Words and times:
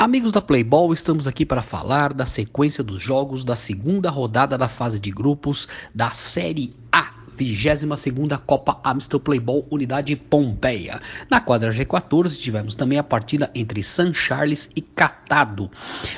Amigos 0.00 0.32
da 0.32 0.40
Playball, 0.40 0.94
estamos 0.94 1.26
aqui 1.26 1.44
para 1.44 1.60
falar 1.60 2.14
da 2.14 2.24
sequência 2.24 2.82
dos 2.82 3.02
jogos 3.02 3.44
da 3.44 3.54
segunda 3.54 4.08
rodada 4.08 4.56
da 4.56 4.66
fase 4.66 4.98
de 4.98 5.10
grupos 5.10 5.68
da 5.94 6.10
Série 6.10 6.72
A 6.90 7.10
22ª 7.36 8.40
Copa 8.46 8.80
Amstel 8.82 9.20
Playball 9.20 9.66
Unidade 9.70 10.16
Pompeia. 10.16 11.02
Na 11.28 11.38
quadra 11.38 11.68
G14 11.70 12.40
tivemos 12.40 12.74
também 12.74 12.98
a 12.98 13.02
partida 13.02 13.50
entre 13.54 13.82
San 13.82 14.14
Charles 14.14 14.70
e 14.74 14.80
Catado. 14.80 15.70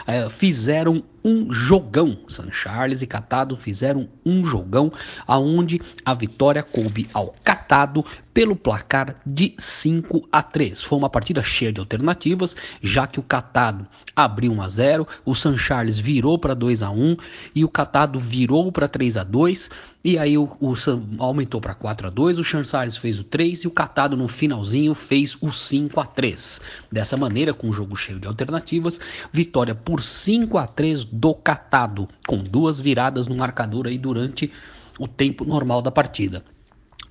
É, 0.07 0.31
fizeram 0.31 1.03
um 1.25 1.53
jogão. 1.53 2.19
San 2.29 2.51
Charles 2.51 3.03
e 3.03 3.07
Catado 3.07 3.57
fizeram 3.57 4.09
um 4.25 4.45
jogão 4.45 4.93
aonde 5.27 5.81
a 6.05 6.15
vitória 6.15 6.63
coube 6.63 7.09
ao 7.13 7.35
Catado 7.45 8.05
pelo 8.33 8.57
placar 8.57 9.17
de 9.27 9.55
5 9.59 10.29
a 10.33 10.43
3. 10.43 10.83
Foi 10.83 10.99
uma 10.99 11.11
partida 11.11 11.43
cheia 11.43 11.73
de 11.73 11.81
alternativas, 11.81 12.57
já 12.83 13.07
que 13.07 13.21
o 13.21 13.23
Catado 13.23 13.87
abriu 14.17 14.53
1 14.53 14.63
a 14.63 14.69
0, 14.69 15.09
o 15.25 15.35
San 15.35 15.59
Charles 15.59 15.99
virou 15.99 16.39
para 16.39 16.55
2 16.55 16.83
a 16.83 16.91
1 16.91 17.17
e 17.55 17.65
o 17.65 17.69
Catado 17.69 18.19
virou 18.19 18.73
para 18.73 18.89
3 18.89 19.19
a 19.19 19.25
2 19.25 19.71
e 20.05 20.19
aí 20.19 20.37
o, 20.37 20.51
o 20.61 20.75
aumentou 21.19 21.61
para 21.61 21.75
4 21.75 22.09
a 22.09 22.11
2, 22.11 22.39
o 22.39 22.45
San 22.45 22.65
Charles 22.65 22.97
fez 22.97 23.21
o 23.21 23.25
3 23.25 23.61
e 23.61 23.69
o 23.69 23.71
Catado 23.71 24.17
no 24.17 24.27
finalzinho 24.27 24.95
fez 24.95 25.37
o 25.41 25.53
5 25.53 26.01
a 26.01 26.07
3. 26.07 26.61
Dessa 26.91 27.17
maneira, 27.17 27.55
com 27.55 27.69
um 27.69 27.73
jogo 27.73 27.95
cheio 27.95 28.19
de 28.19 28.27
alternativas, 28.27 28.99
vitória 29.33 29.75
por 29.75 30.03
5 30.03 30.59
a 30.59 30.67
3 30.67 31.05
do 31.13 31.35
Catado, 31.35 32.09
com 32.27 32.39
duas 32.39 32.81
viradas 32.81 33.29
no 33.29 33.37
marcador 33.37 33.87
aí 33.87 33.99
durante 33.99 34.51
o 34.99 35.07
tempo 35.07 35.45
normal 35.45 35.83
da 35.83 35.91
partida. 35.91 36.43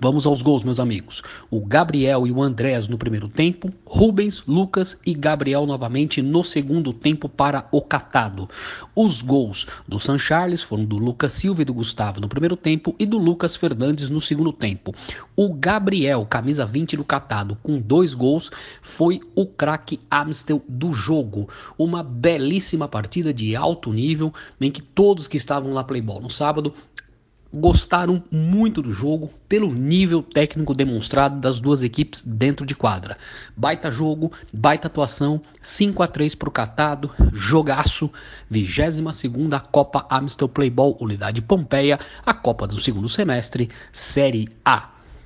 Vamos 0.04 0.26
aos 0.26 0.42
gols, 0.42 0.64
meus 0.64 0.80
amigos. 0.80 1.22
O 1.52 1.64
Gabriel 1.64 2.26
e 2.26 2.32
o 2.32 2.42
Andrés 2.42 2.88
no 2.88 2.98
primeiro 2.98 3.30
tempo, 3.30 3.72
Rubens, 3.86 4.42
Lucas 4.48 5.00
e 5.06 5.14
Gabriel 5.14 5.68
novamente 5.68 6.24
no 6.24 6.44
segundo 6.44 6.92
tempo 6.92 7.30
para 7.30 7.68
o 7.72 7.84
Catado. 7.84 8.50
Os 8.96 9.22
gols 9.22 9.68
do 9.88 10.00
San 10.00 10.18
Charles 10.18 10.64
foram 10.64 10.86
do 10.86 10.98
Lucas 10.98 11.34
Silva 11.34 11.62
e 11.62 11.66
do 11.66 11.76
Gustavo 11.76 12.20
no 12.20 12.28
primeiro 12.28 12.58
tempo 12.58 12.96
e 12.98 13.06
do 13.06 13.20
Lucas 13.20 13.56
Fernandes 13.56 14.10
no 14.10 14.20
segundo 14.20 14.52
tempo. 14.52 14.92
O 15.36 15.54
Gabriel, 15.54 16.26
camisa 16.26 16.66
20 16.66 16.98
do 16.98 17.04
Catado, 17.04 17.56
com 17.62 17.80
dois 17.80 18.16
gols, 18.16 18.50
foi 18.82 19.22
o 19.36 19.46
craque 19.46 20.00
Amstel 20.10 20.64
do 20.68 20.94
jogo. 20.94 21.48
Uma 21.78 22.02
belíssima 22.02 22.88
partida 22.88 23.32
de 23.32 23.56
alto 23.56 23.94
nível, 23.94 24.34
em 24.60 24.72
que 24.72 24.82
todos 24.82 25.28
que 25.28 25.38
estavam 25.38 25.74
lá 25.74 25.84
Playball 25.84 26.22
no 26.22 26.30
sábado 26.32 26.74
gostaram 27.54 28.24
muito 28.32 28.82
do 28.82 28.92
jogo 28.92 29.30
pelo 29.48 29.74
nível 29.74 30.24
técnico 30.24 30.74
demonstrado 30.74 31.40
das 31.40 31.60
duas 31.60 31.84
equipes 31.84 32.22
dentro 32.26 32.66
de 32.66 32.76
quadra. 32.76 33.18
Baita 33.56 33.92
jogo, 33.92 34.32
baita 34.54 34.88
atuação, 34.88 35.42
5 35.62 36.02
a 36.04 36.08
3 36.08 36.36
para 36.36 36.50
o 36.50 36.52
Catado, 36.52 37.12
jogaço, 37.34 38.10
22 38.50 39.16
segunda 39.16 39.60
Copa 39.60 40.06
Amstel 40.10 40.48
Playball 40.48 40.98
Unidade 41.00 41.42
Pompeia, 41.42 42.00
a 42.26 42.34
Copa 42.34 42.68
do 42.68 42.80
segundo 42.80 43.10
semestre, 43.10 43.70
Série 43.92 44.50
A. 44.64 45.01